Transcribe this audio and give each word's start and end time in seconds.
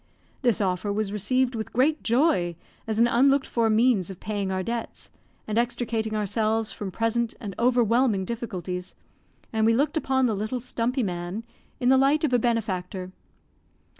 This 0.41 0.61
offer 0.61 0.91
was 0.91 1.11
received 1.11 1.53
with 1.53 1.71
great 1.73 2.01
joy, 2.01 2.55
as 2.87 2.99
an 2.99 3.05
unlooked 3.05 3.45
for 3.45 3.69
means 3.69 4.09
of 4.09 4.19
paying 4.19 4.51
our 4.51 4.63
debts, 4.63 5.11
and 5.47 5.59
extricating 5.59 6.15
ourselves 6.15 6.71
from 6.71 6.89
present 6.89 7.35
and 7.39 7.53
overwhelming 7.59 8.25
difficulties, 8.25 8.95
and 9.53 9.63
we 9.63 9.75
looked 9.75 9.97
upon 9.97 10.25
the 10.25 10.35
little 10.35 10.59
stumpy 10.59 11.03
man 11.03 11.43
in 11.79 11.89
the 11.89 11.99
light 11.99 12.23
of 12.23 12.33
a 12.33 12.39
benefactor. 12.39 13.11